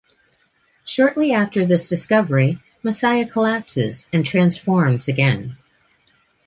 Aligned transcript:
Shortly 0.83 1.31
after 1.31 1.63
this 1.63 1.87
discovery, 1.87 2.57
Masaya 2.83 3.29
collapses 3.31 4.07
and 4.11 4.25
transforms 4.25 5.07
again. 5.07 5.57